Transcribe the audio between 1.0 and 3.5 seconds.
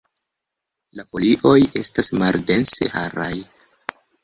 folioj estas maldense haraj.